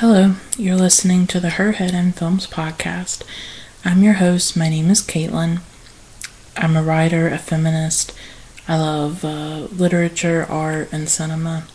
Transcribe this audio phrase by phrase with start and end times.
[0.00, 3.22] Hello, you're listening to the Her Head in Films podcast.
[3.82, 4.54] I'm your host.
[4.54, 5.60] My name is Caitlin.
[6.54, 8.12] I'm a writer, a feminist.
[8.68, 11.66] I love uh, literature, art, and cinema.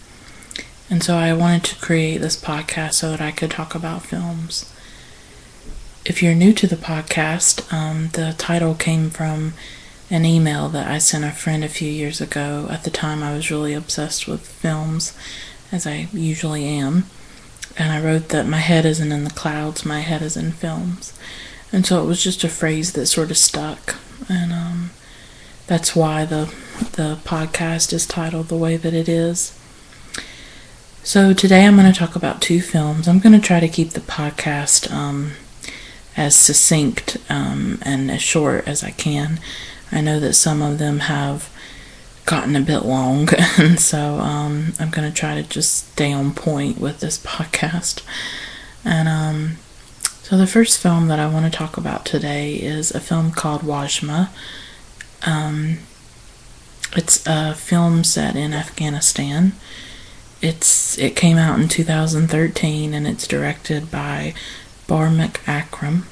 [0.88, 4.71] And so I wanted to create this podcast so that I could talk about films.
[6.05, 9.55] If you're new to the podcast, um, the title came from
[10.11, 12.67] an email that I sent a friend a few years ago.
[12.69, 15.17] At the time, I was really obsessed with films,
[15.71, 17.05] as I usually am.
[17.77, 21.17] And I wrote that my head isn't in the clouds, my head is in films.
[21.71, 23.95] And so it was just a phrase that sort of stuck.
[24.29, 24.91] And um,
[25.67, 26.53] that's why the,
[26.93, 29.57] the podcast is titled the way that it is.
[31.03, 33.07] So today I'm going to talk about two films.
[33.07, 35.31] I'm going to try to keep the podcast um,
[36.15, 39.40] as succinct um, and as short as I can.
[39.91, 41.51] I know that some of them have
[42.25, 46.34] gotten a bit long, and so um, I'm going to try to just stay on
[46.34, 48.03] point with this podcast.
[48.84, 49.57] And um,
[50.23, 53.62] so the first film that I want to talk about today is a film called
[53.62, 54.29] Wajma.
[55.26, 55.79] Um,
[56.96, 59.53] it's a film set in Afghanistan.
[60.41, 64.34] It's it came out in 2013 and it's directed by
[64.88, 66.07] Barmak Akram.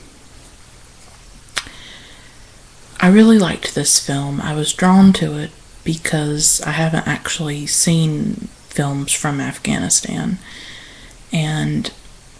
[3.01, 4.41] I really liked this film.
[4.41, 5.51] I was drawn to it
[5.83, 10.37] because I haven't actually seen films from Afghanistan.
[11.31, 11.91] And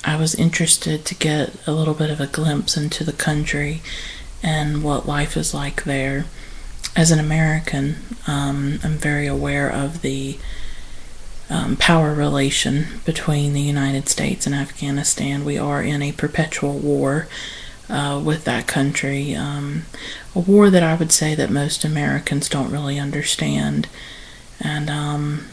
[0.04, 3.82] I was interested to get a little bit of a glimpse into the country
[4.42, 6.26] and what life is like there.
[6.96, 10.38] As an American, um, I'm very aware of the
[11.50, 15.44] um, power relation between the United States and Afghanistan.
[15.44, 17.28] We are in a perpetual war
[17.90, 19.36] uh, with that country.
[19.36, 19.84] Um,
[20.40, 23.88] a war that I would say that most Americans don't really understand,
[24.60, 25.48] and um,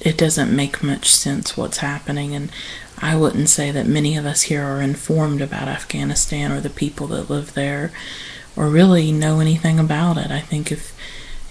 [0.00, 2.34] it doesn't make much sense what's happening.
[2.34, 2.50] And
[2.98, 7.06] I wouldn't say that many of us here are informed about Afghanistan or the people
[7.08, 7.92] that live there,
[8.56, 10.30] or really know anything about it.
[10.30, 10.92] I think if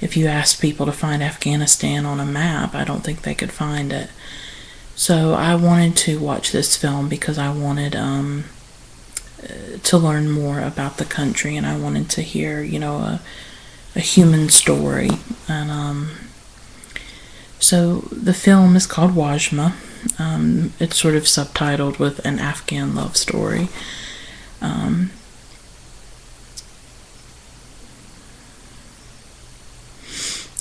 [0.02, 3.52] if you asked people to find Afghanistan on a map, I don't think they could
[3.52, 4.10] find it.
[4.96, 8.46] So I wanted to watch this film because I wanted um,
[9.84, 13.22] to learn more about the country, and I wanted to hear, you know, a,
[13.96, 15.10] a human story.
[15.48, 16.12] And um,
[17.60, 19.74] so the film is called Wajma.
[20.20, 23.70] Um, it's sort of subtitled with an Afghan love story.
[24.62, 25.12] Um,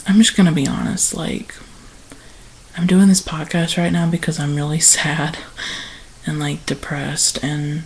[0.06, 1.55] I'm just gonna be honest, like,
[2.77, 5.39] I'm doing this podcast right now because I'm really sad
[6.27, 7.83] and like depressed and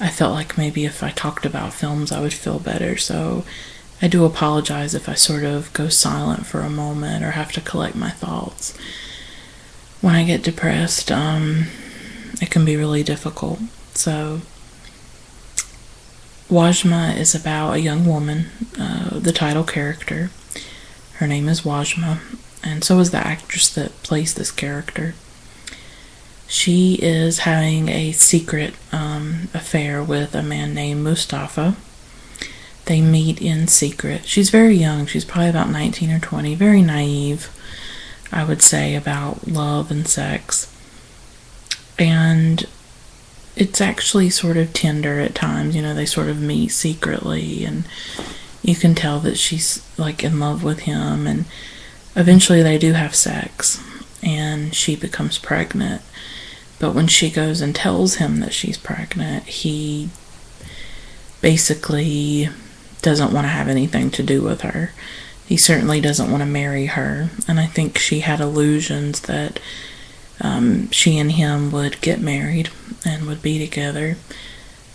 [0.00, 2.96] I felt like maybe if I talked about films, I would feel better.
[2.96, 3.44] So
[4.02, 7.60] I do apologize if I sort of go silent for a moment or have to
[7.60, 8.76] collect my thoughts.
[10.00, 11.66] When I get depressed, um,
[12.40, 13.60] it can be really difficult.
[13.94, 14.42] So,
[16.50, 18.46] Wajma is about a young woman,
[18.78, 20.30] uh, the title character.
[21.14, 22.18] Her name is Wajma,
[22.62, 25.14] and so is the actress that plays this character
[26.46, 31.76] she is having a secret um, affair with a man named Mustafa.
[32.84, 34.26] They meet in secret.
[34.26, 35.06] She's very young.
[35.06, 36.54] She's probably about 19 or 20.
[36.54, 37.48] Very naive,
[38.30, 40.70] I would say, about love and sex.
[41.98, 42.66] And
[43.56, 45.74] it's actually sort of tender at times.
[45.74, 47.84] You know, they sort of meet secretly, and
[48.62, 51.26] you can tell that she's like in love with him.
[51.26, 51.46] And
[52.14, 53.82] eventually they do have sex,
[54.22, 56.02] and she becomes pregnant
[56.78, 60.10] but when she goes and tells him that she's pregnant, he
[61.40, 62.48] basically
[63.02, 64.92] doesn't want to have anything to do with her.
[65.46, 67.30] He certainly doesn't want to marry her.
[67.46, 69.60] And I think she had illusions that
[70.40, 72.70] um, she and him would get married
[73.04, 74.16] and would be together.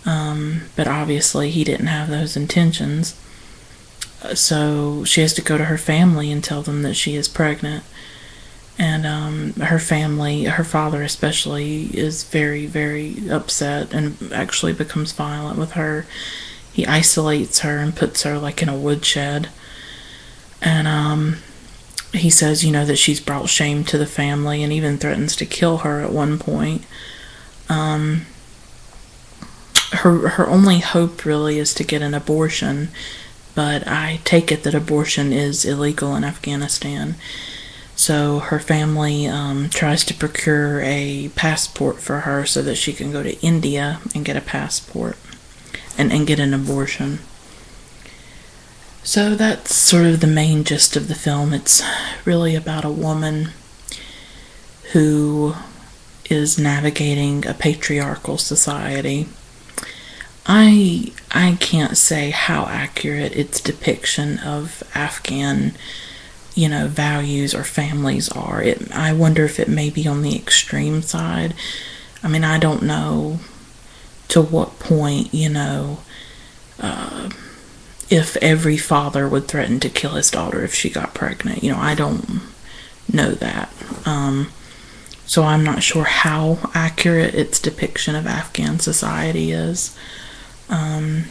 [0.04, 3.18] Um, but obviously, he didn't have those intentions.
[4.34, 7.84] So she has to go to her family and tell them that she is pregnant
[8.80, 15.58] and um, her family, her father especially, is very, very upset and actually becomes violent
[15.58, 16.06] with her.
[16.72, 19.50] He isolates her and puts her like in a woodshed.
[20.62, 21.36] And um,
[22.14, 25.44] he says, you know, that she's brought shame to the family and even threatens to
[25.44, 26.86] kill her at one point.
[27.68, 28.24] Um,
[29.92, 32.88] her her only hope really is to get an abortion,
[33.54, 37.16] but I take it that abortion is illegal in Afghanistan
[38.00, 43.12] so her family um, tries to procure a passport for her so that she can
[43.12, 45.18] go to India and get a passport
[45.98, 47.18] and, and get an abortion.
[49.02, 51.52] So that's sort of the main gist of the film.
[51.52, 51.82] It's
[52.24, 53.50] really about a woman
[54.92, 55.54] who
[56.30, 59.28] is navigating a patriarchal society.
[60.46, 65.74] I I can't say how accurate its depiction of Afghan,
[66.60, 68.62] you know, values or families are.
[68.62, 71.54] It I wonder if it may be on the extreme side.
[72.22, 73.38] I mean, I don't know
[74.28, 76.00] to what point, you know,
[76.78, 77.30] uh,
[78.10, 81.64] if every father would threaten to kill his daughter if she got pregnant.
[81.64, 82.42] You know, I don't
[83.10, 83.72] know that.
[84.04, 84.52] Um,
[85.24, 89.96] so I'm not sure how accurate its depiction of Afghan society is.
[90.68, 91.24] Um,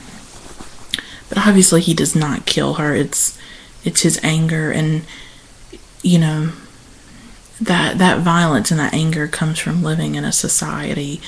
[1.28, 2.96] but obviously he does not kill her.
[2.96, 3.38] It's
[3.84, 5.04] it's his anger and
[6.02, 6.52] you know
[7.62, 11.22] that that violence and that anger comes from living in a society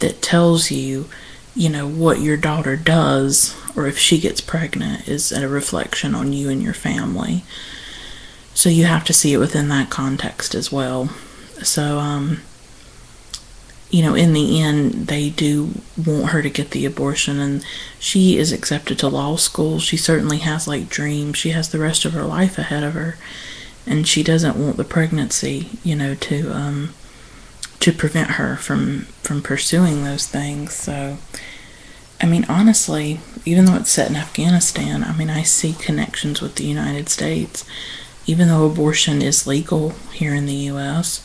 [0.00, 1.08] that tells you
[1.54, 6.32] you know what your daughter does or if she gets pregnant is a reflection on
[6.32, 7.44] you and your family.
[8.54, 11.10] So you have to see it within that context as well.
[11.62, 12.40] So, um,
[13.90, 15.70] you know, in the end, they do
[16.04, 17.64] want her to get the abortion, and
[17.98, 19.78] she is accepted to law school.
[19.78, 21.38] She certainly has like dreams.
[21.38, 23.16] She has the rest of her life ahead of her,
[23.86, 26.94] and she doesn't want the pregnancy, you know, to um,
[27.80, 30.74] to prevent her from from pursuing those things.
[30.74, 31.18] So,
[32.20, 36.56] I mean, honestly, even though it's set in Afghanistan, I mean, I see connections with
[36.56, 37.64] the United States
[38.26, 41.24] even though abortion is legal here in the U.S.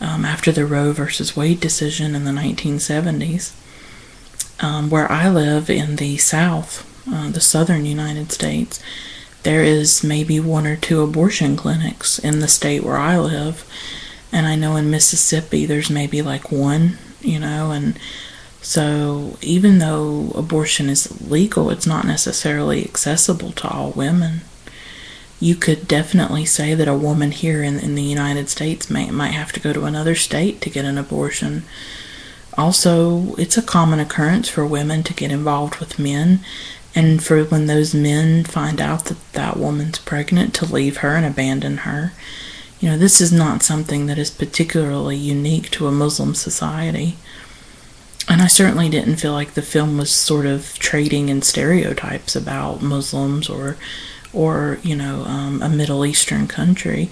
[0.00, 3.52] Um, after the Roe versus Wade decision in the 1970s,
[4.60, 8.80] um, where I live in the South, uh, the southern United States,
[9.42, 13.64] there is maybe one or two abortion clinics in the state where I live.
[14.32, 17.98] And I know in Mississippi there's maybe like one, you know, and
[18.60, 24.42] so even though abortion is legal, it's not necessarily accessible to all women
[25.40, 29.28] you could definitely say that a woman here in, in the United States may, might
[29.28, 31.62] have to go to another state to get an abortion.
[32.56, 36.40] Also, it's a common occurrence for women to get involved with men,
[36.94, 41.24] and for when those men find out that that woman's pregnant, to leave her and
[41.24, 42.12] abandon her.
[42.80, 47.16] You know, this is not something that is particularly unique to a Muslim society.
[48.28, 52.82] And I certainly didn't feel like the film was sort of trading in stereotypes about
[52.82, 53.76] Muslims or
[54.38, 57.10] or you know um, a Middle Eastern country.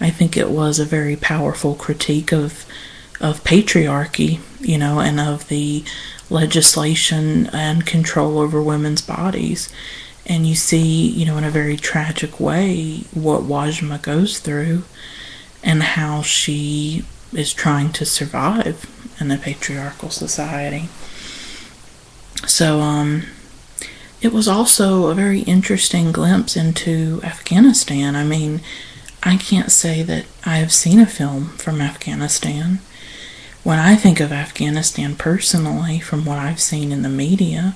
[0.00, 2.64] I think it was a very powerful critique of
[3.20, 5.84] of patriarchy, you know, and of the
[6.30, 9.72] legislation and control over women's bodies.
[10.24, 14.84] And you see, you know, in a very tragic way, what Wajma goes through
[15.64, 18.86] and how she is trying to survive
[19.18, 20.88] in a patriarchal society.
[22.46, 23.24] So, um,
[24.20, 28.16] it was also a very interesting glimpse into Afghanistan.
[28.16, 28.60] I mean,
[29.22, 32.80] I can't say that I have seen a film from Afghanistan.
[33.62, 37.74] When I think of Afghanistan personally, from what I've seen in the media,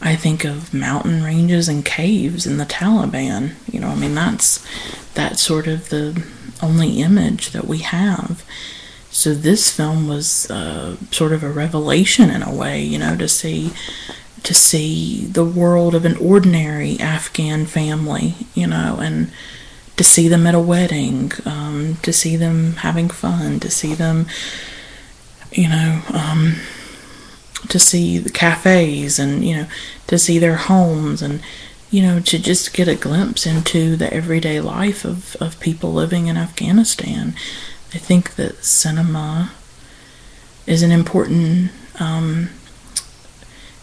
[0.00, 3.54] I think of mountain ranges and caves and the Taliban.
[3.70, 4.64] You know, I mean, that's
[5.14, 6.24] that's sort of the
[6.62, 8.44] only image that we have.
[9.10, 13.26] So this film was uh, sort of a revelation in a way, you know, to
[13.26, 13.72] see
[14.42, 19.30] to see the world of an ordinary Afghan family, you know, and
[19.96, 24.26] to see them at a wedding, um, to see them having fun, to see them,
[25.50, 26.56] you know, um,
[27.68, 29.66] to see the cafes and, you know,
[30.06, 31.40] to see their homes and,
[31.90, 36.28] you know, to just get a glimpse into the everyday life of, of people living
[36.28, 37.34] in Afghanistan.
[37.92, 39.50] I think that cinema
[40.66, 42.50] is an important um,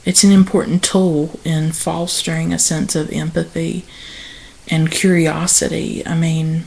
[0.06, 3.86] it's an important tool in fostering a sense of empathy
[4.70, 6.06] and curiosity.
[6.06, 6.66] I mean,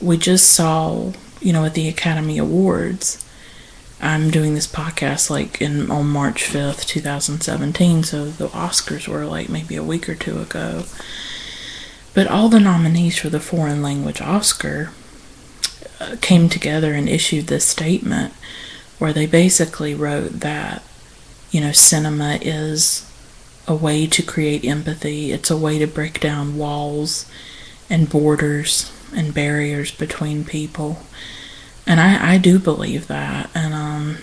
[0.00, 3.24] we just saw, you know, at the Academy Awards.
[4.02, 9.48] I'm doing this podcast like in on March 5th, 2017, so the Oscars were like
[9.48, 10.84] maybe a week or two ago.
[12.12, 14.92] But all the nominees for the foreign language Oscar
[16.00, 18.34] uh, came together and issued this statement
[18.98, 20.82] where they basically wrote that
[21.50, 23.10] you know, cinema is
[23.66, 25.32] a way to create empathy.
[25.32, 27.30] It's a way to break down walls
[27.88, 31.00] and borders and barriers between people.
[31.86, 33.50] And I, I do believe that.
[33.54, 34.18] And um,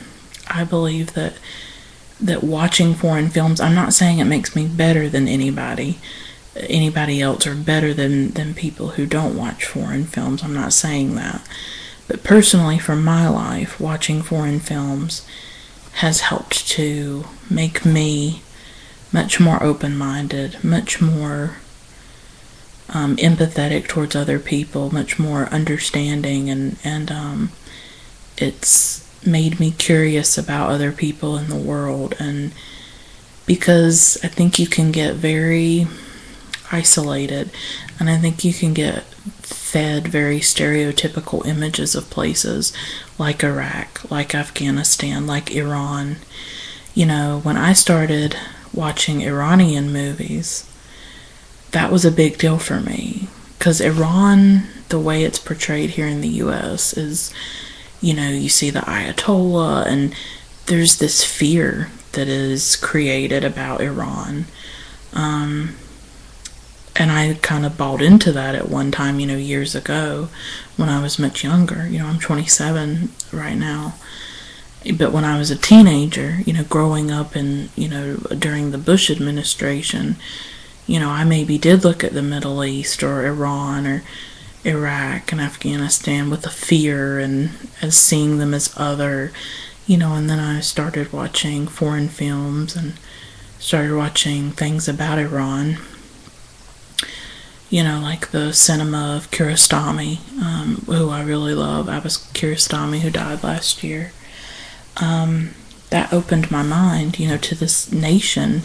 [0.50, 1.34] I believe that
[2.20, 6.00] that watching foreign films, I'm not saying it makes me better than anybody,
[6.56, 10.44] anybody else, or better than, than people who don't watch foreign films.
[10.44, 11.48] I'm not saying that.
[12.08, 15.28] But personally, for my life, watching foreign films
[15.98, 18.42] has helped to make me
[19.12, 21.58] much more open minded, much more
[22.90, 27.52] um, empathetic towards other people, much more understanding, and and um,
[28.38, 32.16] it's made me curious about other people in the world.
[32.20, 32.54] And
[33.46, 35.88] because I think you can get very
[36.72, 37.50] isolated
[38.00, 39.04] and I think you can get
[39.72, 42.72] fed very stereotypical images of places
[43.18, 46.16] like Iraq, like Afghanistan, like Iran.
[46.94, 48.38] You know, when I started
[48.74, 50.66] watching Iranian movies,
[51.72, 56.22] that was a big deal for me because Iran, the way it's portrayed here in
[56.22, 57.34] the US, is
[58.00, 60.16] you know, you see the Ayatollah, and
[60.68, 64.46] there's this fear that is created about Iran.
[65.14, 65.76] Um,
[66.98, 70.30] and I kind of bought into that at one time, you know, years ago
[70.78, 71.88] when I was much younger.
[71.88, 73.96] You know, I'm 27 right now.
[74.98, 78.78] But when I was a teenager, you know, growing up in, you know, during the
[78.78, 80.16] Bush administration,
[80.88, 84.04] you know, I maybe did look at the Middle East or Iran or
[84.64, 87.52] Iraq and Afghanistan with a fear and
[87.82, 89.32] as seeing them as other,
[89.86, 92.94] you know, and then I started watching foreign films and
[93.60, 95.78] started watching things about Iran.
[97.70, 101.90] You know, like the cinema of Kiarostami, um, who I really love.
[101.90, 104.14] Abbas Kiarostami, who died last year.
[104.98, 105.54] Um,
[105.90, 108.62] that opened my mind, you know, to this nation.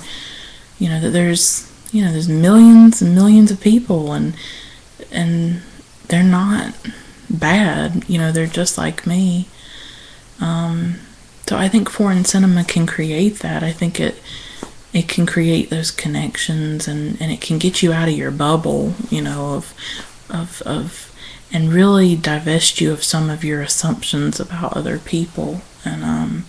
[0.79, 4.35] You know that there's, you know, there's millions and millions of people, and
[5.11, 5.63] and
[6.09, 6.75] they're not
[7.29, 8.09] bad.
[8.09, 9.49] You know, they're just like me.
[10.41, 10.99] Um,
[11.47, 13.63] so I think foreign cinema can create that.
[13.63, 14.17] I think it
[14.93, 18.95] it can create those connections and, and it can get you out of your bubble,
[19.11, 19.75] you know, of
[20.29, 21.15] of of
[21.53, 25.61] and really divest you of some of your assumptions about other people.
[25.85, 26.45] And um,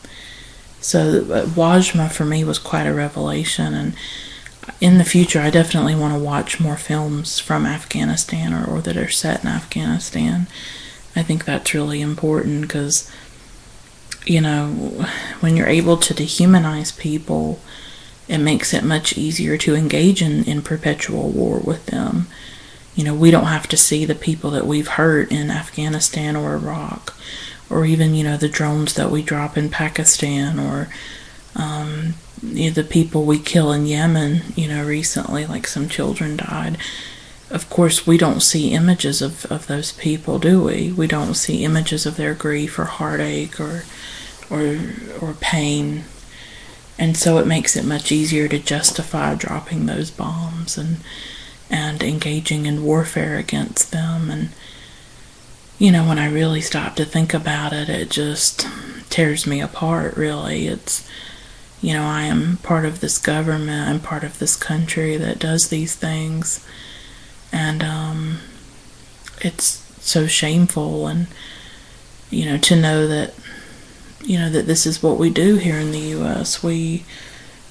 [0.80, 3.96] so uh, Wajma for me was quite a revelation and
[4.80, 8.98] in the future, I definitely want to watch more films from Afghanistan or, or that
[8.98, 10.48] are set in Afghanistan.
[11.16, 13.12] I think that's really important because,
[14.26, 14.68] you know,
[15.42, 17.60] when you're able to dehumanize people,
[18.28, 22.28] it makes it much easier to engage in, in perpetual war with them.
[22.96, 26.56] You know, we don't have to see the people that we've hurt in Afghanistan or
[26.56, 27.16] Iraq,
[27.70, 30.90] or even, you know, the drones that we drop in Pakistan or
[31.56, 36.38] um, you know, the people we kill in Yemen, you know, recently, like some children
[36.38, 36.78] died.
[37.50, 40.92] Of course, we don't see images of, of those people, do we?
[40.92, 43.84] We don't see images of their grief or heartache or
[44.50, 44.80] or
[45.22, 46.06] or pain.
[46.98, 50.98] And so it makes it much easier to justify dropping those bombs and
[51.70, 54.50] and engaging in warfare against them and
[55.80, 58.68] you know, when I really stop to think about it, it just
[59.10, 60.68] tears me apart, really.
[60.68, 61.10] It's
[61.82, 65.68] you know, I am part of this government, I'm part of this country that does
[65.68, 66.66] these things.
[67.52, 68.38] And um,
[69.42, 71.28] it's so shameful and
[72.30, 73.34] you know to know that
[74.24, 76.64] you know that this is what we do here in the US.
[76.64, 77.04] We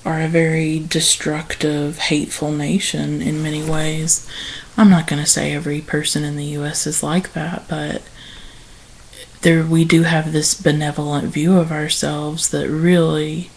[0.04, 4.28] are a very destructive, hateful nation in many ways.
[4.76, 8.02] I'm not going to say every person in the US is like that, but
[9.42, 13.50] there we do have this benevolent view of ourselves that really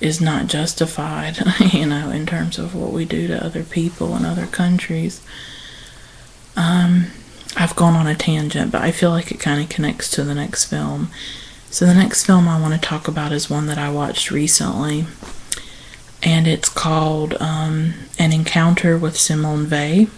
[0.00, 1.38] is not justified,
[1.72, 5.24] you know, in terms of what we do to other people in other countries.
[6.56, 7.06] Um,
[7.56, 10.34] I've gone on a tangent, but I feel like it kind of connects to the
[10.34, 11.10] next film.
[11.72, 15.06] So, the next film I want to talk about is one that I watched recently,
[16.22, 20.08] and it's called um, An Encounter with Simone Weil,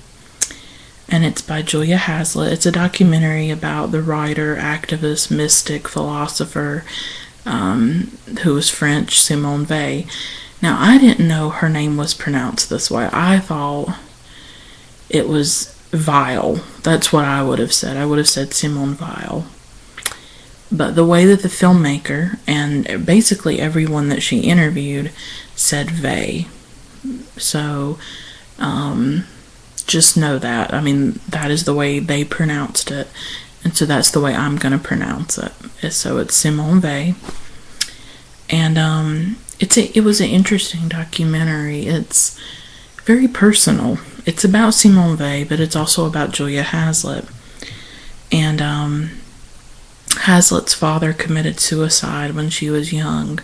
[1.08, 2.52] and it's by Julia Haslett.
[2.52, 6.84] It's a documentary about the writer, activist, mystic, philosopher
[7.46, 8.11] um,
[8.42, 10.06] who was French, Simone Weil.
[10.61, 13.08] Now, I didn't know her name was pronounced this way.
[13.12, 13.96] I thought
[15.08, 16.56] it was Vile.
[16.82, 17.96] That's what I would have said.
[17.96, 19.46] I would have said Simone Weil.
[20.73, 25.12] But the way that the filmmaker and basically everyone that she interviewed
[25.54, 26.47] said Vey.
[27.37, 27.99] So,
[28.59, 29.25] um,
[29.87, 30.73] just know that.
[30.73, 33.09] I mean, that is the way they pronounced it.
[33.62, 35.52] And so that's the way I'm going to pronounce it.
[35.92, 37.14] So it's Simone Weil.
[38.50, 41.87] And um, it's a, it was an interesting documentary.
[41.87, 42.38] It's
[43.04, 43.99] very personal.
[44.26, 47.26] It's about Simone Weil, but it's also about Julia Haslett.
[48.30, 49.11] And um,
[50.23, 53.40] Haslett's father committed suicide when she was young.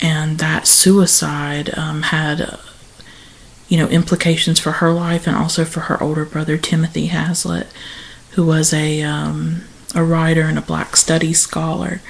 [0.00, 2.58] And that suicide um, had
[3.68, 7.68] you know, implications for her life and also for her older brother Timothy Haslett,
[8.32, 9.62] who was a um,
[9.94, 12.00] a writer and a Black Studies scholar.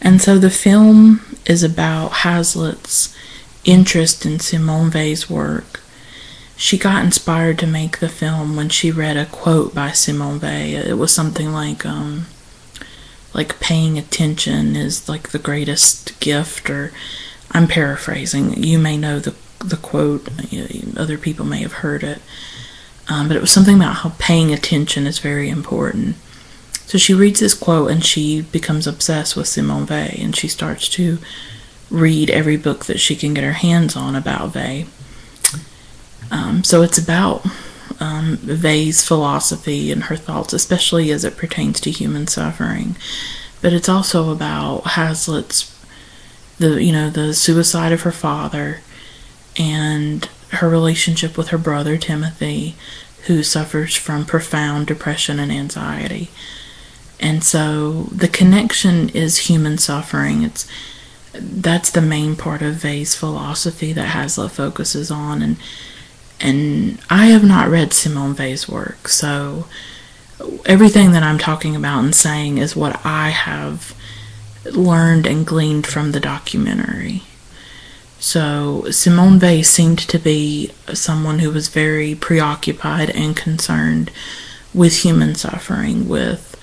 [0.00, 3.14] And so the film is about Haslett's
[3.64, 5.80] interest in Simone Weil's work.
[6.56, 10.86] She got inspired to make the film when she read a quote by Simone Weil.
[10.86, 12.26] It was something like, um,
[13.36, 16.90] like paying attention is like the greatest gift or
[17.50, 18.64] I'm paraphrasing.
[18.64, 20.28] You may know the the quote.
[20.96, 22.20] Other people may have heard it,
[23.08, 26.16] um, but it was something about how paying attention is very important.
[26.86, 30.88] So she reads this quote and she becomes obsessed with Simone Weil, and she starts
[30.90, 31.18] to
[31.90, 34.84] read every book that she can get her hands on about Weil.
[36.30, 37.44] Um, so it's about
[38.00, 42.96] um, Weil's philosophy and her thoughts, especially as it pertains to human suffering.
[43.62, 45.72] But it's also about Haslett's
[46.58, 48.80] the you know the suicide of her father
[49.58, 52.76] and her relationship with her brother Timothy,
[53.26, 56.30] who suffers from profound depression and anxiety.
[57.18, 60.42] And so the connection is human suffering.
[60.42, 60.66] It's
[61.32, 65.56] that's the main part of Weil's philosophy that Haslett focuses on and
[66.40, 69.66] and I have not read Simone Weil's work, so
[70.66, 73.94] everything that I'm talking about and saying is what I have
[74.64, 77.22] learned and gleaned from the documentary.
[78.18, 84.10] So Simone Weil seemed to be someone who was very preoccupied and concerned
[84.74, 86.54] with human suffering, with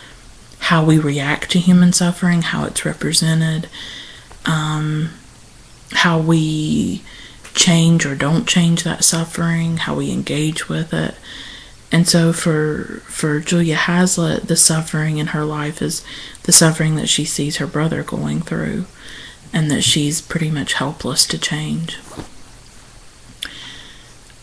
[0.60, 3.70] how we react to human suffering, how it's represented,
[4.46, 5.12] um,
[5.92, 7.04] how we
[7.54, 11.16] change or don't change that suffering, how we engage with it.
[11.92, 16.04] And so for for Julia Haslett, the suffering in her life is
[16.44, 18.86] the suffering that she sees her brother going through
[19.54, 22.00] and that she's pretty much helpless to change.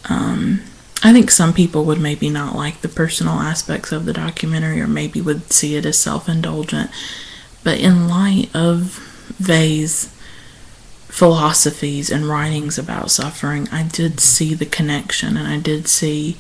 [0.09, 0.63] Um,
[1.03, 4.87] I think some people would maybe not like the personal aspects of the documentary or
[4.87, 6.91] maybe would see it as self indulgent.
[7.65, 8.99] But in light of
[9.45, 10.15] Weil's
[11.11, 16.37] philosophies and writings about suffering, I did see the connection and I did see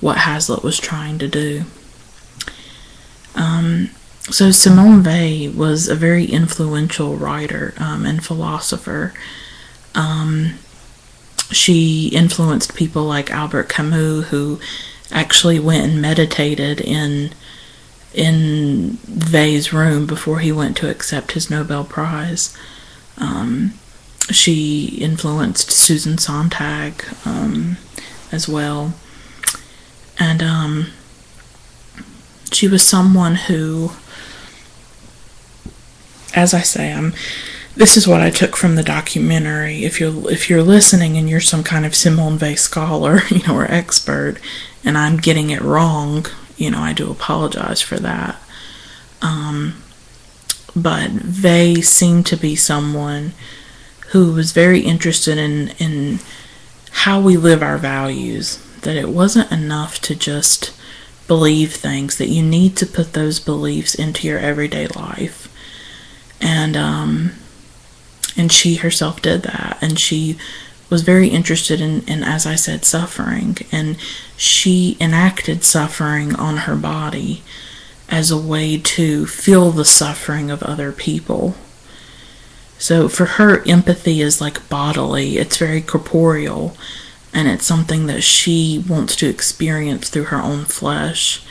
[0.00, 1.64] what Haslett was trying to do.
[3.34, 3.90] Um,
[4.30, 9.14] so Simone Weil was a very influential writer um, and philosopher.
[9.94, 10.54] Um,
[11.50, 14.60] she influenced people like Albert Camus, who
[15.10, 17.32] actually went and meditated in
[18.14, 18.98] in
[19.32, 22.54] Weil's room before he went to accept his Nobel Prize.
[23.16, 23.72] Um,
[24.30, 27.76] she influenced Susan Sontag um,
[28.30, 28.94] as well.
[30.18, 30.86] And um,
[32.52, 33.92] she was someone who,
[36.34, 37.14] as I say, I'm.
[37.74, 39.84] This is what I took from the documentary.
[39.84, 43.56] If you're if you're listening and you're some kind of Simone Weil scholar, you know,
[43.56, 44.36] or expert,
[44.84, 46.26] and I'm getting it wrong,
[46.58, 48.36] you know, I do apologize for that.
[49.22, 49.82] Um,
[50.76, 53.32] but they seem to be someone
[54.12, 56.20] who was very interested in in
[56.90, 58.58] how we live our values.
[58.82, 60.72] That it wasn't enough to just
[61.26, 65.48] believe things; that you need to put those beliefs into your everyday life.
[66.40, 67.32] And um,
[68.36, 70.36] and she herself did that, and she
[70.90, 73.96] was very interested in, in, as I said, suffering, and
[74.36, 77.42] she enacted suffering on her body
[78.10, 81.54] as a way to feel the suffering of other people
[82.82, 86.76] so for her, empathy is like bodily, it's very corporeal,
[87.32, 91.44] and it's something that she wants to experience through her own flesh.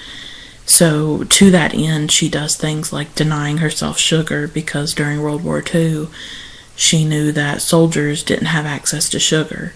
[0.65, 5.63] So, to that end, she does things like denying herself sugar because during World War
[5.73, 6.09] II,
[6.75, 9.71] she knew that soldiers didn't have access to sugar.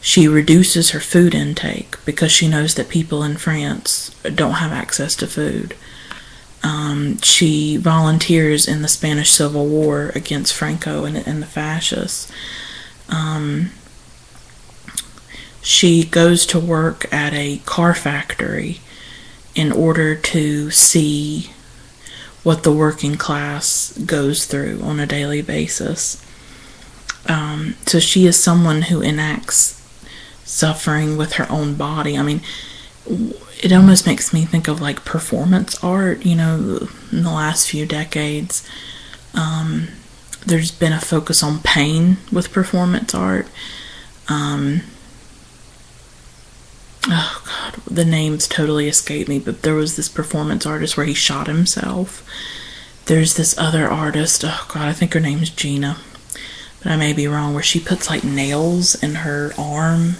[0.00, 5.14] She reduces her food intake because she knows that people in France don't have access
[5.16, 5.76] to food.
[6.62, 12.30] Um, she volunteers in the Spanish Civil War against Franco and, and the fascists.
[13.08, 13.70] Um,
[15.62, 18.80] she goes to work at a car factory
[19.54, 21.50] in order to see
[22.42, 26.24] what the working class goes through on a daily basis.
[27.26, 29.76] Um, so she is someone who enacts
[30.44, 32.16] suffering with her own body.
[32.16, 32.40] I mean,
[33.62, 37.86] it almost makes me think of like performance art, you know, in the last few
[37.86, 38.68] decades.
[39.34, 39.88] Um,
[40.46, 43.46] there's been a focus on pain with performance art.
[44.28, 44.82] Um,
[47.08, 51.14] oh god, the names totally escape me, but there was this performance artist where he
[51.14, 52.26] shot himself.
[53.06, 55.98] There's this other artist, oh god, I think her name's Gina,
[56.82, 60.16] but I may be wrong, where she puts like nails in her arm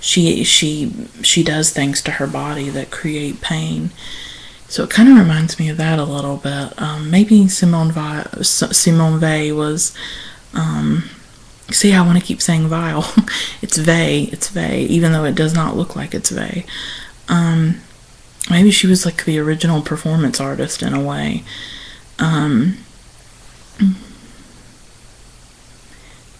[0.00, 3.90] she she she does things to her body that create pain.
[4.68, 6.80] So it kind of reminds me of that a little bit.
[6.80, 9.94] Um, maybe Simone Weil, Simone Weil was.
[10.54, 11.08] Um,
[11.70, 13.12] see, I want to keep saying Weil.
[13.62, 14.24] it's Vey.
[14.32, 16.66] It's Vey, even though it does not look like it's Vey.
[17.28, 17.80] Um,
[18.50, 21.44] maybe she was like the original performance artist in a way.
[22.18, 22.78] Um,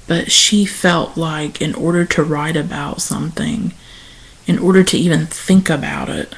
[0.07, 3.73] but she felt like in order to write about something,
[4.47, 6.35] in order to even think about it,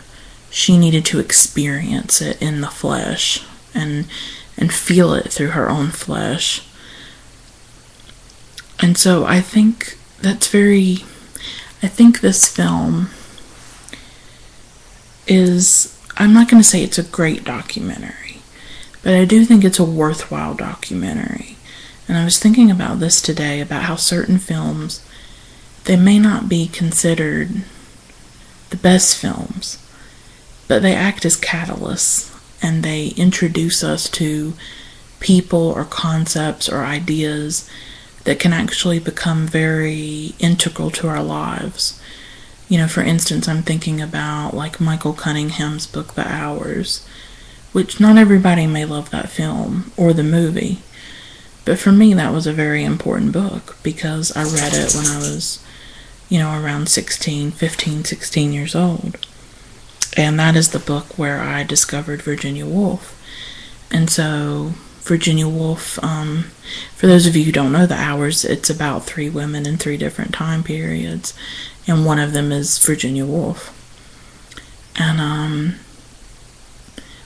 [0.51, 4.07] she needed to experience it in the flesh and
[4.57, 6.67] and feel it through her own flesh.
[8.81, 11.05] And so I think that's very
[11.83, 13.11] I think this film
[15.27, 18.41] is I'm not going to say it's a great documentary,
[19.03, 21.58] but I do think it's a worthwhile documentary.
[22.09, 25.05] And I was thinking about this today about how certain films
[25.85, 27.63] they may not be considered
[28.71, 29.79] the best films,
[30.67, 34.55] but they act as catalysts and they introduce us to
[35.21, 37.69] people or concepts or ideas
[38.25, 42.01] that can actually become very integral to our lives.
[42.69, 47.07] You know, for instance, I'm thinking about like Michael Cunningham's book, The Hours,
[47.73, 50.83] which not everybody may love that film or the movie.
[51.69, 55.19] But for me, that was a very important book because I read it when I
[55.19, 55.63] was,
[56.31, 59.19] you know, around 16, 15, 16 years old.
[60.17, 63.15] And that is the book where I discovered Virginia Woolf.
[63.91, 66.45] And so, Virginia Woolf, um,
[66.97, 69.99] for those of you who don't know the hours, it's about three women in three
[69.99, 71.35] different time periods.
[71.87, 73.75] And one of them is Virginia Woolf.
[74.99, 75.75] And um,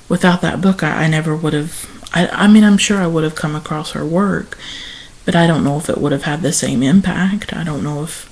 [0.08, 2.01] without that book, I, I never would have.
[2.12, 4.58] I, I mean, I'm sure I would have come across her work,
[5.24, 7.54] but I don't know if it would have had the same impact.
[7.54, 8.28] I don't know if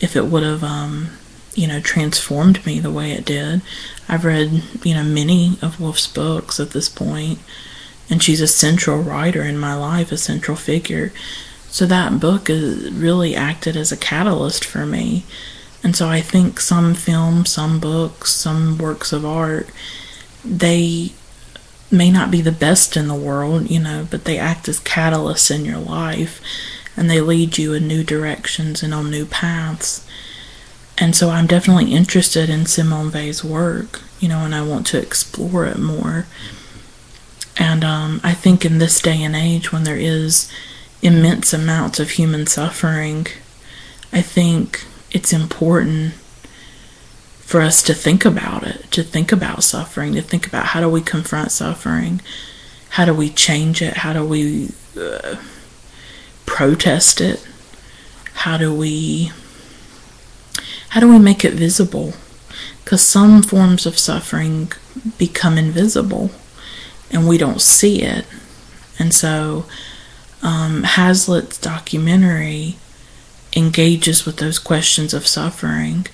[0.00, 1.10] if it would have um,
[1.58, 3.60] you know, transformed me the way it did.
[4.08, 7.40] I've read, you know, many of Woolf's books at this point,
[8.08, 11.12] and she's a central writer in my life, a central figure.
[11.68, 15.24] So that book is really acted as a catalyst for me.
[15.82, 19.68] And so I think some films, some books, some works of art,
[20.44, 21.10] they
[21.90, 25.50] may not be the best in the world, you know, but they act as catalysts
[25.54, 26.40] in your life
[26.96, 30.06] and they lead you in new directions and on new paths.
[30.98, 35.00] And so I'm definitely interested in Simone Weil's work, you know, and I want to
[35.00, 36.26] explore it more.
[37.56, 40.50] And um, I think in this day and age, when there is
[41.00, 43.26] immense amounts of human suffering,
[44.12, 46.14] I think it's important
[47.48, 50.88] for us to think about it, to think about suffering, to think about how do
[50.90, 52.20] we confront suffering,
[52.90, 54.68] how do we change it, how do we
[55.00, 55.34] uh,
[56.44, 57.42] protest it,
[58.34, 59.32] how do we
[60.90, 62.12] how do we make it visible?
[62.84, 64.70] Because some forms of suffering
[65.16, 66.30] become invisible
[67.10, 68.26] and we don't see it.
[68.98, 69.64] And so
[70.42, 72.76] um, Haslett's documentary
[73.56, 76.08] engages with those questions of suffering.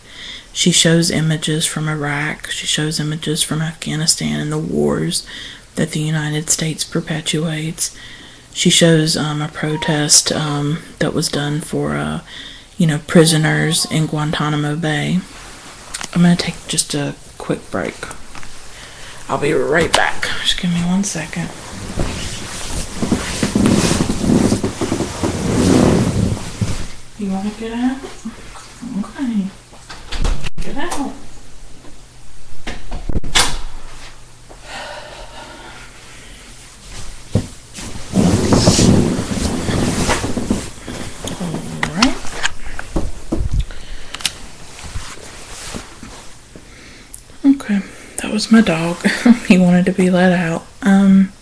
[0.54, 5.26] She shows images from Iraq, she shows images from Afghanistan and the wars
[5.74, 7.94] that the United States perpetuates.
[8.52, 12.20] She shows um, a protest um, that was done for uh,
[12.78, 15.20] you know, prisoners in Guantanamo Bay.
[16.14, 17.94] I'm going to take just a quick break.
[19.28, 20.22] I'll be right back.
[20.42, 21.50] Just give me one second.
[27.18, 28.43] You want to get out?
[30.66, 30.72] Okay.
[30.72, 31.12] Get out.
[48.34, 48.96] was my dog.
[49.46, 50.66] he wanted to be let out.
[50.82, 51.32] Um,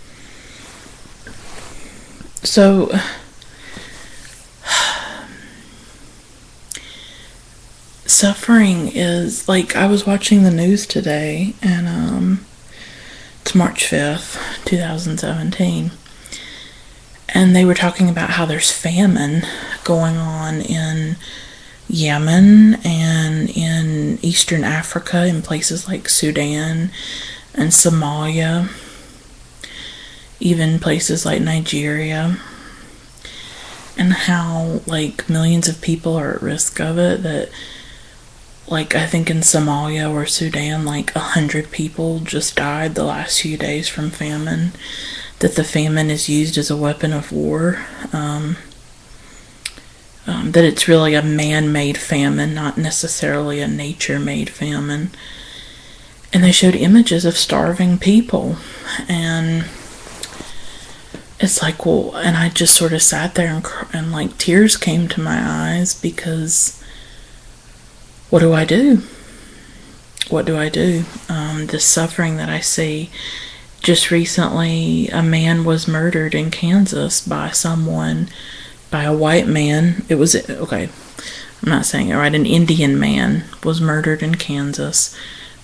[2.43, 2.95] so,
[8.12, 12.44] suffering is like I was watching the news today, and um,
[13.40, 15.90] it's March 5th, 2017,
[17.31, 19.42] and they were talking about how there's famine
[19.85, 21.16] going on in
[21.88, 26.90] Yemen and in Eastern Africa, in places like Sudan
[27.55, 28.68] and Somalia,
[30.38, 32.37] even places like Nigeria,
[33.96, 37.22] and how like millions of people are at risk of it.
[37.22, 37.48] That,
[38.68, 43.42] like, I think in Somalia or Sudan, like a hundred people just died the last
[43.42, 44.72] few days from famine.
[45.40, 47.85] That the famine is used as a weapon of war.
[48.12, 48.57] Um,
[50.27, 55.11] um, that it's really a man made famine, not necessarily a nature made famine.
[56.33, 58.57] And they showed images of starving people.
[59.09, 59.64] And
[61.40, 65.09] it's like, well, and I just sort of sat there and, and like tears came
[65.09, 66.82] to my eyes because
[68.33, 69.03] what do I do?
[70.31, 71.05] What do I do?
[71.29, 73.11] Um, the suffering that I see
[73.83, 78.29] just recently, a man was murdered in Kansas by someone,
[78.90, 80.07] by a white man.
[80.09, 80.88] It was, okay,
[81.62, 82.35] I'm not saying it right.
[82.35, 85.14] An Indian man was murdered in Kansas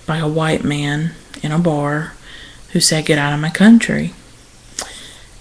[0.05, 2.13] by a white man in a bar
[2.73, 4.13] who said, Get out of my country.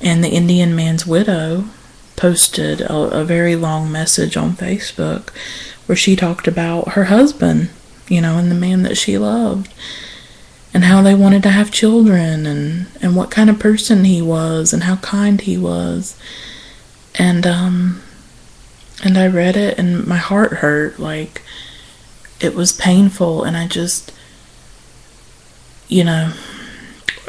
[0.01, 1.67] And the Indian man's widow
[2.17, 5.29] posted a, a very long message on Facebook
[5.89, 7.71] where she talked about her husband,
[8.09, 9.73] you know, and the man that she loved
[10.75, 14.75] and how they wanted to have children and and what kind of person he was
[14.75, 16.15] and how kind he was.
[17.15, 18.03] And um
[19.03, 21.43] and I read it and my heart hurt like
[22.39, 24.13] it was painful and I just
[25.89, 26.35] you know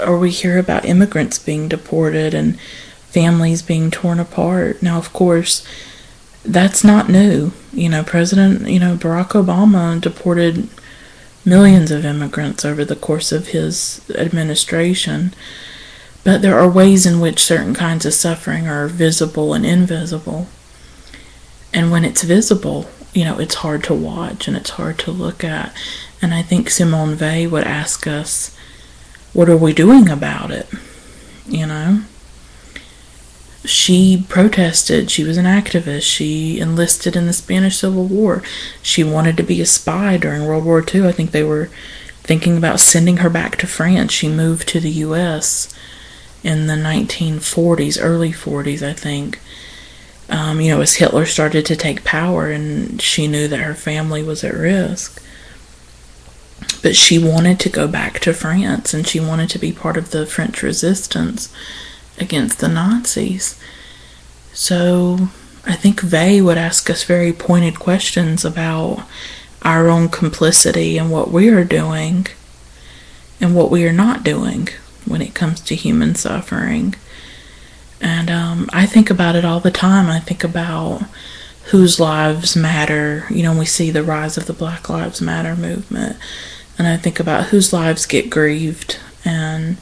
[0.06, 2.60] or we hear about immigrants being deported and
[3.08, 4.84] families being torn apart.
[4.84, 5.66] Now of course
[6.46, 10.70] that's not new you know president you know Barack Obama deported
[11.46, 15.34] millions of immigrants over the course of his administration.
[16.24, 20.48] But there are ways in which certain kinds of suffering are visible and invisible.
[21.74, 25.44] And when it's visible, you know, it's hard to watch and it's hard to look
[25.44, 25.74] at.
[26.22, 28.56] And I think Simone Weil would ask us,
[29.34, 30.68] what are we doing about it?
[31.48, 32.04] You know?
[33.66, 35.12] She protested.
[35.12, 36.04] She was an activist.
[36.04, 38.42] She enlisted in the Spanish Civil War.
[38.82, 41.08] She wanted to be a spy during World War II.
[41.08, 41.70] I think they were
[42.24, 44.14] thinking about sending her back to France.
[44.14, 45.74] She moved to the U.S.
[46.44, 49.40] in the 1940s, early 40s, I think.
[50.30, 54.24] Um, you know, as Hitler started to take power, and she knew that her family
[54.24, 55.22] was at risk.
[56.82, 60.12] But she wanted to go back to France, and she wanted to be part of
[60.12, 61.52] the French resistance
[62.20, 63.60] against the Nazis.
[64.54, 65.30] So
[65.66, 69.06] I think they would ask us very pointed questions about
[69.62, 72.28] our own complicity and what we are doing
[73.42, 74.70] and what we are not doing
[75.06, 76.96] when it comes to human suffering.
[78.02, 80.10] And um, I think about it all the time.
[80.10, 81.04] I think about
[81.66, 83.26] whose lives matter.
[83.30, 86.18] You know, we see the rise of the Black Lives Matter movement.
[86.78, 89.78] And I think about whose lives get grieved and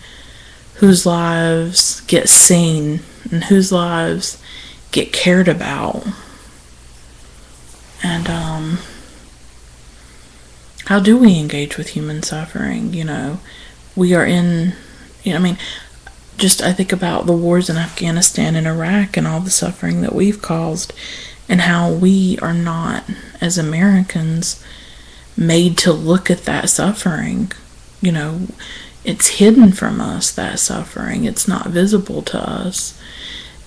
[0.77, 4.41] whose lives get seen and whose lives
[4.91, 6.05] get cared about.
[8.03, 8.77] And um,
[10.85, 12.93] how do we engage with human suffering?
[12.93, 13.39] You know,
[13.95, 14.73] we are in,
[15.23, 15.57] you know, I mean,
[16.37, 20.13] just I think about the wars in Afghanistan and Iraq and all the suffering that
[20.13, 20.93] we've caused,
[21.49, 23.05] and how we are not,
[23.41, 24.63] as Americans,
[25.35, 27.51] made to look at that suffering.
[27.99, 28.41] You know,
[29.07, 31.23] it's hidden from us that suffering.
[31.23, 32.99] It's not visible to us.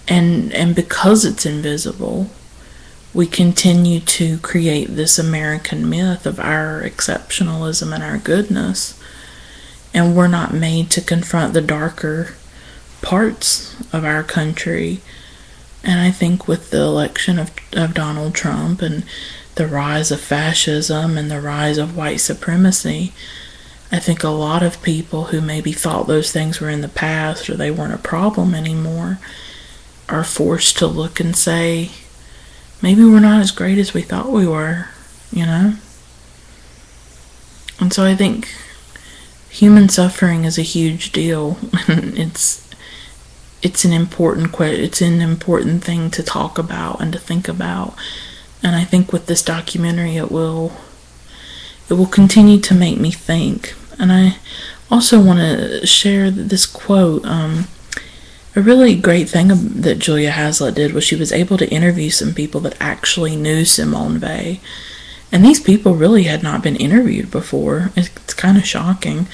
[0.07, 2.29] And and because it's invisible
[3.12, 9.00] we continue to create this american myth of our exceptionalism and our goodness.
[9.92, 12.35] And we're not made to confront the darker
[13.03, 15.00] parts of our country.
[15.83, 19.05] And i think with the election of, of donald trump and
[19.55, 23.12] the rise of fascism and the rise of white supremacy
[23.92, 27.50] I think a lot of people who maybe thought those things were in the past
[27.50, 29.18] or they weren't a problem anymore
[30.09, 31.90] are forced to look and say,
[32.83, 34.88] maybe we're not as great as we thought we were,
[35.33, 35.74] you know?
[37.81, 38.48] And so I think
[39.48, 41.59] human suffering is a huge deal.
[41.88, 42.68] it's
[43.62, 47.94] it's an important que- it's an important thing to talk about and to think about.
[48.62, 50.72] And I think with this documentary it will
[51.90, 54.38] it will continue to make me think and I
[54.90, 57.24] also want to share this quote.
[57.24, 57.68] Um,
[58.57, 62.35] a really great thing that Julia Haslett did was she was able to interview some
[62.35, 64.57] people that actually knew Simone Weil.
[65.31, 67.92] And these people really had not been interviewed before.
[67.94, 69.29] It's kind of shocking.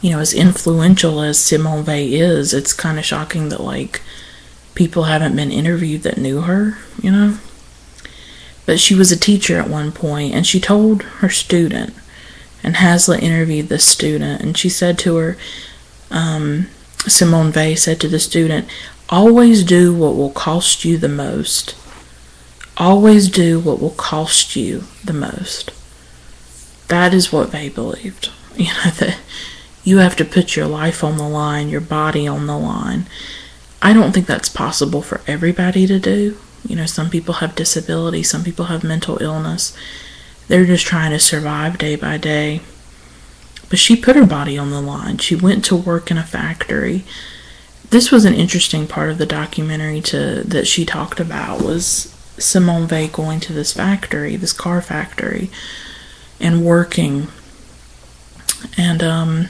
[0.00, 4.00] You know, as influential as Simone Weil is, it's kind of shocking that, like,
[4.74, 7.38] people haven't been interviewed that knew her, you know?
[8.66, 11.94] But she was a teacher at one point, and she told her student
[12.64, 15.36] and Haslett interviewed the student, and she said to her,
[16.10, 16.68] um,
[17.06, 18.66] Simone Weil said to the student,
[19.10, 21.76] always do what will cost you the most.
[22.78, 25.72] Always do what will cost you the most.
[26.88, 28.30] That is what they believed.
[28.56, 29.18] You know, that
[29.82, 33.06] you have to put your life on the line, your body on the line.
[33.82, 36.38] I don't think that's possible for everybody to do.
[36.66, 39.76] You know, some people have disability, some people have mental illness,
[40.48, 42.60] they're just trying to survive day by day.
[43.70, 45.18] But she put her body on the line.
[45.18, 47.04] She went to work in a factory.
[47.90, 52.88] This was an interesting part of the documentary to that she talked about was Simone
[52.88, 55.50] Weil going to this factory, this car factory,
[56.40, 57.28] and working.
[58.76, 59.46] And um,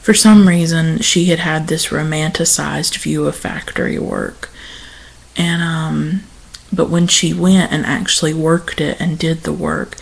[0.00, 4.50] for some reason, she had had this romanticized view of factory work.
[5.36, 6.22] And, um,
[6.72, 9.96] but when she went and actually worked it and did the work,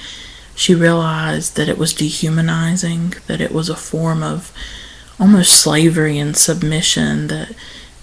[0.55, 4.53] she realized that it was dehumanizing, that it was a form of
[5.19, 7.55] almost slavery and submission, that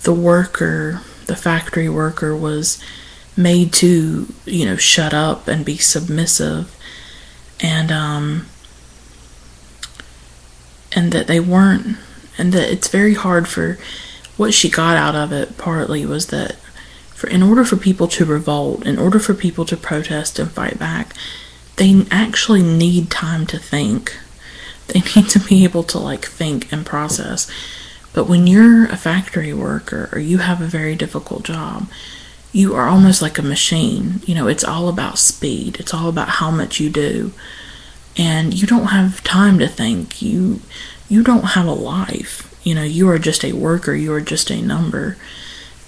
[0.03, 2.81] the worker, the factory worker, was
[3.37, 6.75] made to, you know, shut up and be submissive.
[7.61, 8.47] And, um,
[10.95, 11.97] and that they weren't,
[12.37, 13.77] and that it's very hard for
[14.37, 16.55] what she got out of it partly was that
[17.19, 20.79] for in order for people to revolt, in order for people to protest and fight
[20.79, 21.13] back,
[21.75, 24.17] they actually need time to think.
[24.87, 27.51] They need to be able to like think and process.
[28.13, 31.89] But when you're a factory worker or you have a very difficult job,
[32.53, 34.21] you are almost like a machine.
[34.25, 35.77] You know, it's all about speed.
[35.77, 37.33] It's all about how much you do.
[38.17, 40.21] And you don't have time to think.
[40.21, 40.61] You
[41.09, 42.57] you don't have a life.
[42.63, 45.17] You know, you are just a worker, you are just a number.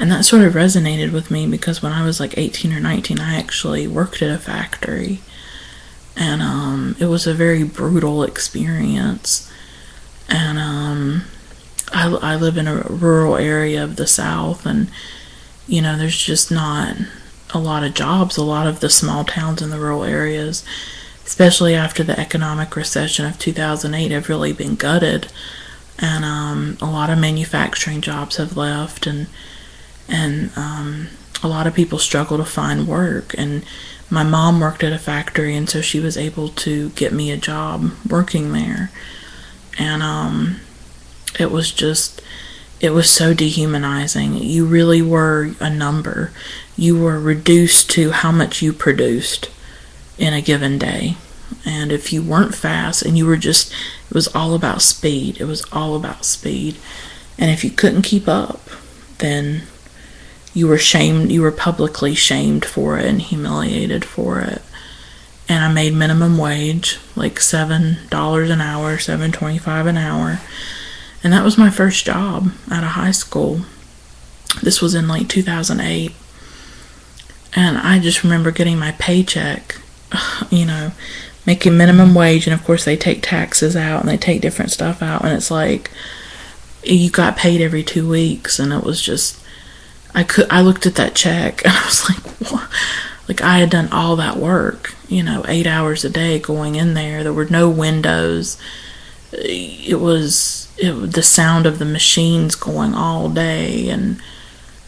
[0.02, 3.20] And that sort of resonated with me because when I was like 18 or 19,
[3.20, 5.22] I actually worked at a factory
[6.16, 9.52] and um, it was a very brutal experience.
[10.30, 11.24] And um,
[11.94, 14.90] I, I live in a rural area of the South, and
[15.68, 16.96] you know, there's just not
[17.54, 18.38] a lot of jobs.
[18.38, 20.64] A lot of the small towns in the rural areas,
[21.26, 25.32] especially after the economic recession of 2008, have really been gutted,
[26.00, 29.28] and um, a lot of manufacturing jobs have left, and
[30.12, 31.08] and um,
[31.42, 33.34] a lot of people struggle to find work.
[33.38, 33.64] And
[34.10, 37.38] my mom worked at a factory and so she was able to get me a
[37.38, 38.92] job working there.
[39.80, 40.60] And um
[41.40, 42.22] it was just
[42.82, 44.36] it was so dehumanizing.
[44.36, 46.32] You really were a number.
[46.76, 49.50] You were reduced to how much you produced
[50.18, 51.16] in a given day.
[51.66, 53.72] And if you weren't fast and you were just
[54.10, 55.40] it was all about speed.
[55.40, 56.78] It was all about speed.
[57.38, 58.70] And if you couldn't keep up
[59.20, 59.62] then
[60.54, 64.62] you were shamed you were publicly shamed for it and humiliated for it.
[65.48, 70.40] And i made minimum wage like seven dollars an hour seven twenty five an hour.
[71.24, 73.62] And that was my first job out of high school.
[74.62, 76.12] This was in like 2008
[77.54, 79.76] and i just remember getting my paycheck
[80.50, 80.92] you know
[81.46, 82.48] making minimum wage.
[82.48, 85.24] And of course they take taxes out and they take different stuff out.
[85.24, 85.92] And it's like
[86.84, 88.60] you got paid every two weeks.
[88.60, 89.41] And it was just
[90.14, 92.70] I could I looked at that check and I was like, what?
[93.28, 96.96] like I had done all that work, you know, eight hours a day going in
[96.96, 97.24] there.
[97.24, 98.58] There were no windows.
[99.32, 104.22] It was it the sound of the machines going all day, and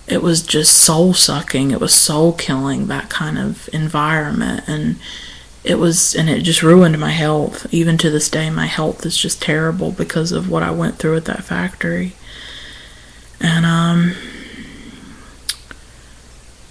[0.08, 1.72] it was just soul sucking.
[1.72, 4.98] It was soul killing that kind of environment, and
[5.64, 7.74] it was and it just ruined my health.
[7.74, 11.16] Even to this day, my health is just terrible because of what I went through
[11.16, 12.14] at that factory.
[13.40, 14.16] And um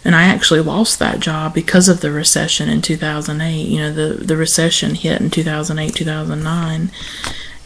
[0.04, 3.68] and I actually lost that job because of the recession in 2008.
[3.68, 6.90] You know, the the recession hit in 2008, 2009,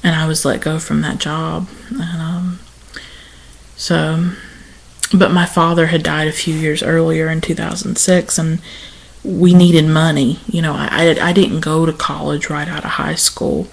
[0.03, 1.69] and I was let go from that job.
[1.91, 2.61] And um,
[3.77, 4.33] so,
[5.15, 8.61] but my father had died a few years earlier in 2006, and
[9.25, 10.39] we needed money.
[10.47, 13.69] You know, I I, I didn't go to college right out of high school.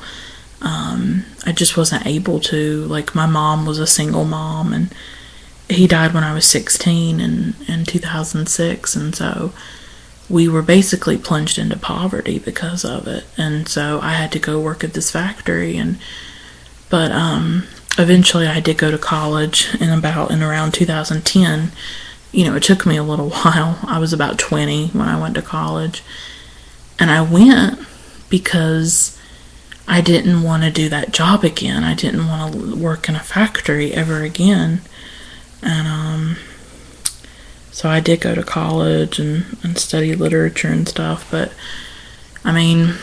[0.61, 2.85] Um, I just wasn't able to.
[2.85, 4.93] Like my mom was a single mom, and
[5.69, 9.53] he died when I was 16 in, in 2006, and so
[10.29, 13.25] we were basically plunged into poverty because of it.
[13.37, 15.97] And so I had to go work at this factory, and
[16.89, 21.71] but um, eventually I did go to college in about in around 2010.
[22.31, 23.79] You know, it took me a little while.
[23.83, 26.03] I was about 20 when I went to college,
[26.99, 27.79] and I went
[28.29, 29.19] because
[29.87, 31.83] I didn't want to do that job again.
[31.83, 34.81] I didn't want to work in a factory ever again.
[35.63, 36.37] And um,
[37.71, 41.53] so I did go to college and, and study literature and stuff, but
[42.43, 42.95] I mean,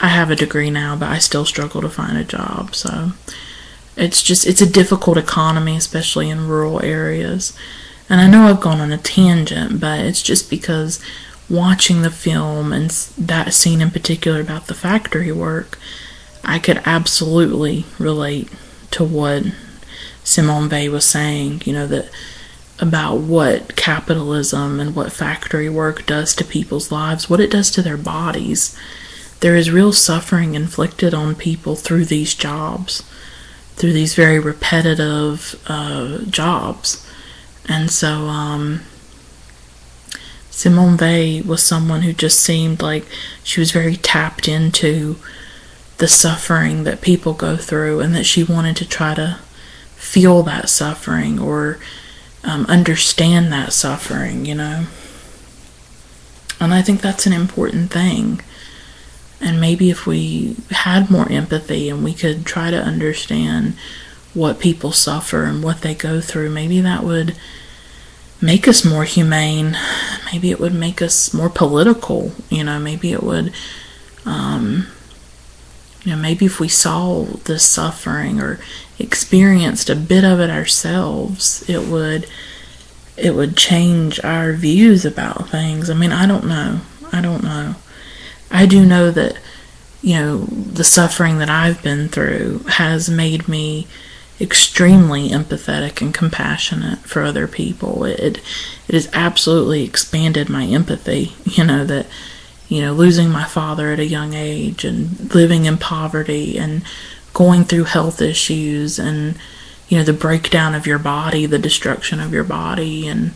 [0.00, 2.74] I have a degree now, but I still struggle to find a job.
[2.74, 3.12] So
[3.96, 7.56] it's just, it's a difficult economy, especially in rural areas.
[8.10, 11.00] And I know I've gone on a tangent, but it's just because
[11.48, 15.78] watching the film and that scene in particular about the factory work,
[16.44, 18.48] I could absolutely relate
[18.92, 19.44] to what
[20.24, 22.10] Simone Weil was saying, you know, that
[22.80, 27.82] about what capitalism and what factory work does to people's lives, what it does to
[27.82, 28.76] their bodies.
[29.40, 33.02] There is real suffering inflicted on people through these jobs,
[33.76, 37.06] through these very repetitive uh, jobs.
[37.68, 38.80] And so, um,
[40.50, 43.04] Simone Weil was someone who just seemed like
[43.42, 45.16] she was very tapped into
[45.98, 49.40] the suffering that people go through and that she wanted to try to
[50.14, 51.76] feel that suffering or
[52.44, 54.86] um, understand that suffering, you know.
[56.60, 58.40] And I think that's an important thing.
[59.40, 63.74] And maybe if we had more empathy and we could try to understand
[64.34, 67.36] what people suffer and what they go through, maybe that would
[68.40, 69.76] make us more humane.
[70.32, 72.30] Maybe it would make us more political.
[72.50, 73.52] You know, maybe it would,
[74.24, 74.86] um,
[76.04, 78.60] you know, maybe if we saw this suffering or
[78.98, 82.28] experienced a bit of it ourselves, it would
[83.16, 85.88] it would change our views about things.
[85.88, 86.80] I mean, I don't know.
[87.12, 87.76] I don't know.
[88.50, 89.38] I do know that
[90.02, 93.86] you know the suffering that I've been through has made me
[94.40, 98.04] extremely empathetic and compassionate for other people.
[98.04, 98.42] It
[98.88, 101.34] it has absolutely expanded my empathy.
[101.44, 102.06] You know that
[102.74, 106.82] you know losing my father at a young age and living in poverty and
[107.32, 109.36] going through health issues and
[109.88, 113.32] you know the breakdown of your body, the destruction of your body and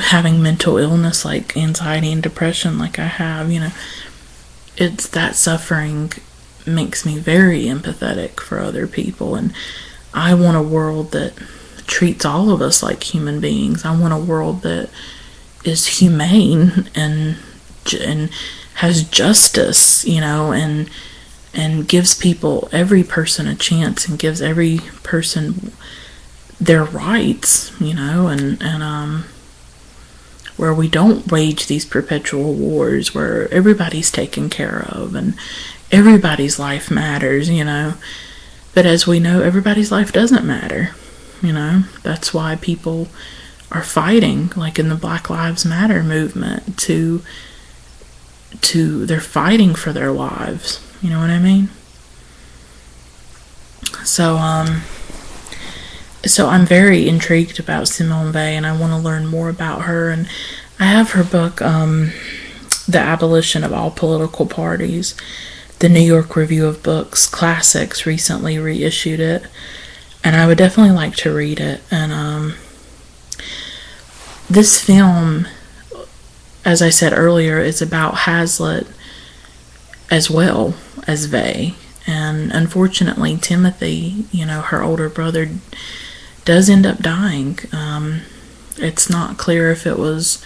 [0.00, 3.72] having mental illness like anxiety and depression like I have, you know,
[4.78, 6.10] it's that suffering
[6.66, 9.52] makes me very empathetic for other people and
[10.14, 11.34] I want a world that
[11.86, 13.84] treats all of us like human beings.
[13.84, 14.88] I want a world that
[15.64, 17.36] is humane and
[17.94, 18.30] and
[18.74, 20.88] has justice, you know, and
[21.52, 25.72] and gives people every person a chance and gives every person
[26.60, 29.24] their rights, you know, and and um
[30.56, 35.34] where we don't wage these perpetual wars where everybody's taken care of and
[35.90, 37.94] everybody's life matters, you know.
[38.74, 40.90] But as we know, everybody's life doesn't matter,
[41.42, 41.84] you know.
[42.02, 43.08] That's why people
[43.72, 47.22] are fighting, like in the Black Lives Matter movement, to
[48.60, 50.86] to they're fighting for their lives.
[51.02, 51.70] You know what I mean?
[54.04, 54.82] So um
[56.24, 60.10] so I'm very intrigued about Simone Weil and I want to learn more about her
[60.10, 60.28] and
[60.78, 62.12] I have her book um
[62.88, 65.14] The Abolition of All Political Parties
[65.80, 69.46] the New York Review of Books Classics recently reissued it,
[70.22, 71.80] and I would definitely like to read it.
[71.90, 72.54] And um,
[74.48, 75.48] this film,
[76.64, 78.86] as I said earlier, is about Haslett
[80.10, 80.74] as well
[81.06, 81.74] as Weil.
[82.06, 85.48] And unfortunately, Timothy, you know, her older brother,
[86.44, 87.58] does end up dying.
[87.72, 88.22] Um,
[88.76, 90.44] it's not clear if it was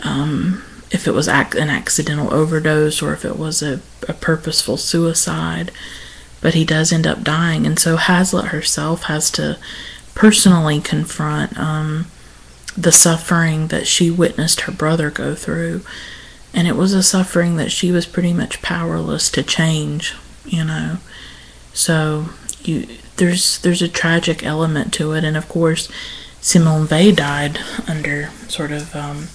[0.00, 5.70] um, if it was an accidental overdose or if it was a, a purposeful suicide.
[6.40, 9.58] But he does end up dying, and so Haslett herself has to
[10.14, 12.06] personally confront um,
[12.76, 15.82] the suffering that she witnessed her brother go through.
[16.52, 20.14] And it was a suffering that she was pretty much powerless to change,
[20.44, 20.98] you know.
[21.72, 22.26] So
[22.62, 25.88] you there's there's a tragic element to it, and of course,
[26.40, 27.58] Simone Weil died
[27.88, 29.28] under sort of um,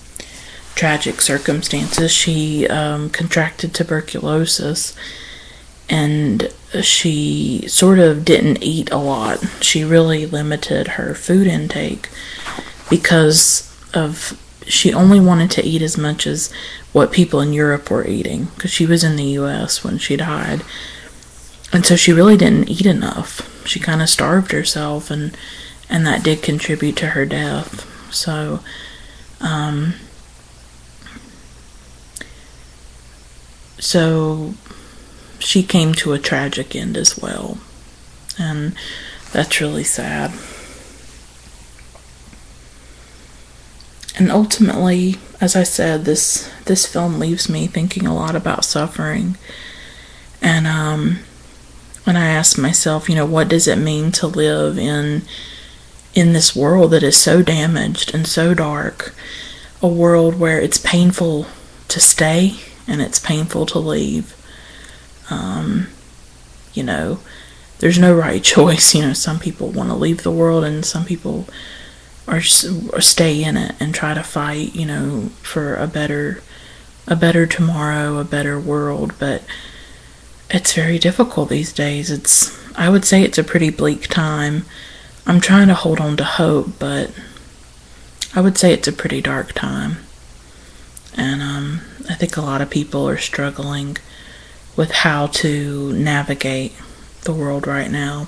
[0.76, 2.12] tragic circumstances.
[2.12, 4.96] She um, contracted tuberculosis
[5.90, 9.44] and she sort of didn't eat a lot.
[9.62, 12.10] She really limited her food intake
[12.90, 16.52] because of she only wanted to eat as much as
[16.92, 20.62] what people in Europe were eating because she was in the US when she died.
[21.74, 23.68] And so she really didn't eat enough.
[23.68, 25.36] She kind of starved herself and
[25.90, 27.86] and that did contribute to her death.
[28.14, 28.60] So
[29.42, 29.96] um
[33.80, 34.54] so
[35.40, 37.58] she came to a tragic end as well.
[38.38, 38.76] And
[39.32, 40.32] that's really sad.
[44.20, 49.38] And ultimately, as I said, this this film leaves me thinking a lot about suffering.
[50.42, 51.20] And um
[52.04, 55.24] when I ask myself, you know, what does it mean to live in
[56.14, 59.16] in this world that is so damaged and so dark,
[59.82, 61.48] a world where it's painful
[61.88, 62.56] to stay
[62.88, 64.36] and it's painful to leave.
[65.30, 65.88] Um,
[66.74, 67.20] you know,
[67.78, 68.94] there's no right choice.
[68.94, 71.48] You know, some people want to leave the world, and some people
[72.30, 72.42] are
[72.94, 74.76] or stay in it and try to fight.
[74.76, 76.42] You know, for a better
[77.08, 79.14] a better tomorrow, a better world.
[79.20, 79.44] But
[80.50, 82.10] it's very difficult these days.
[82.12, 84.66] It's I would say it's a pretty bleak time.
[85.26, 87.12] I'm trying to hold on to hope, but
[88.36, 89.98] I would say it's a pretty dark time.
[91.16, 93.98] And um, I think a lot of people are struggling
[94.76, 96.74] with how to navigate
[97.24, 98.28] the world right now.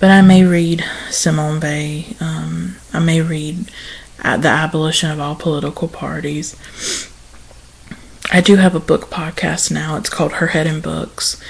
[0.00, 2.04] But I may read Simone Weil.
[2.20, 3.70] Um, I may read
[4.22, 6.56] The Abolition of All Political Parties.
[8.32, 9.96] I do have a book podcast now.
[9.96, 11.40] It's called Her Head in Books.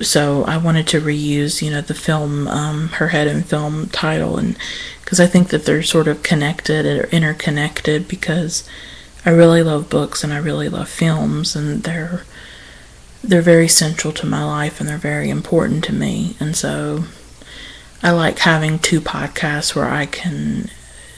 [0.00, 4.36] so I wanted to reuse, you know, the film, um, her head in film title,
[4.38, 4.56] and
[5.02, 8.68] because I think that they're sort of connected or interconnected because
[9.24, 12.22] I really love books and I really love films, and they're
[13.22, 17.04] they're very central to my life and they're very important to me, and so
[18.02, 20.70] I like having two podcasts where I can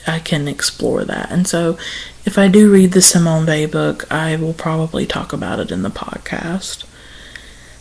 [0.05, 1.31] I can explore that.
[1.31, 1.77] And so
[2.25, 5.81] if I do read the Simone Weil book, I will probably talk about it in
[5.81, 6.85] the podcast.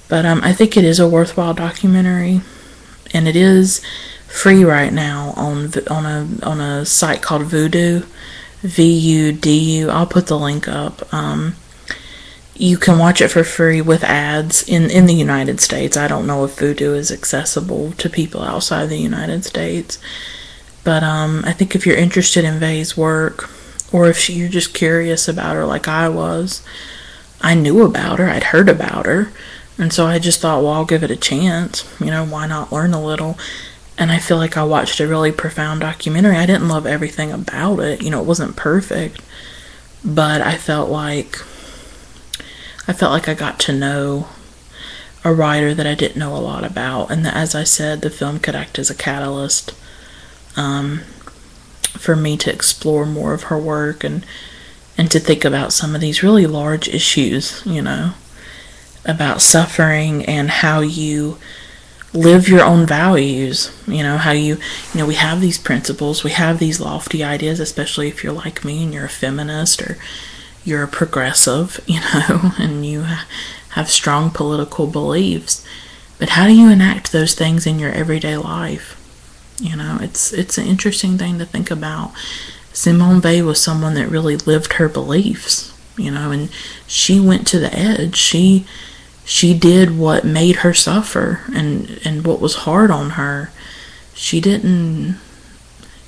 [0.09, 2.43] But um, I think it is a worthwhile documentary,
[3.15, 3.81] and it is
[4.29, 8.07] free right now on on a on a site called Vudu,
[8.61, 9.91] V U D U.
[9.91, 11.13] I'll put the link up.
[11.13, 11.57] Um,
[12.55, 15.97] you can watch it for free with ads in in the United States.
[15.97, 19.99] I don't know if Vudu is accessible to people outside the United States,
[20.85, 23.49] but um, I think if you're interested in Weil's work,
[23.93, 26.63] or if you're just curious about her like I was,
[27.41, 28.29] I knew about her.
[28.29, 29.33] I'd heard about her,
[29.79, 31.89] and so I just thought, well, I'll give it a chance.
[32.01, 33.39] You know, why not learn a little?
[33.97, 36.37] And I feel like I watched a really profound documentary.
[36.37, 38.03] I didn't love everything about it.
[38.03, 39.23] You know, it wasn't perfect,
[40.05, 41.39] but I felt like
[42.89, 44.29] I felt like I got to know
[45.25, 48.11] a writer that I didn't know a lot about, and that, as I said, the
[48.11, 49.73] film could act as a catalyst
[50.57, 51.03] um,
[51.93, 54.27] for me to explore more of her work and
[54.99, 58.13] and to think about some of these really large issues, you know,
[59.05, 61.39] about suffering and how you
[62.15, 64.57] live your own values you know how you
[64.93, 68.65] you know we have these principles we have these lofty ideas especially if you're like
[68.67, 69.97] me and you're a feminist or
[70.65, 73.05] you're a progressive you know and you
[73.71, 75.67] have strong political beliefs
[76.23, 78.97] but how do you enact those things in your everyday life?
[79.61, 82.13] You know it's it's an interesting thing to think about.
[82.73, 86.49] Simone weil was someone that really lived her beliefs you know and
[86.87, 88.15] she went to the edge.
[88.15, 88.65] She
[89.25, 93.51] she did what made her suffer and and what was hard on her.
[94.15, 95.19] She didn't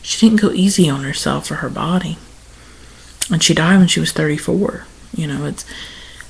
[0.01, 2.19] she didn't go easy on herself or her body
[3.31, 5.65] and she died when she was 34 you know it's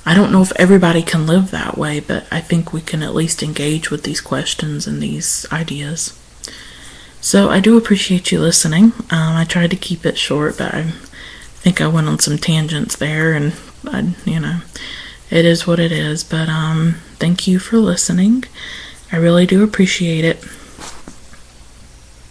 [0.05, 3.15] i don't know if everybody can live that way but i think we can at
[3.15, 6.17] least engage with these questions and these ideas
[7.21, 10.83] so i do appreciate you listening um, i tried to keep it short but i
[11.63, 13.53] think i went on some tangents there and
[13.87, 14.59] i you know
[15.29, 16.23] it is what it is.
[16.23, 18.45] But um, thank you for listening.
[19.11, 20.43] I really do appreciate it.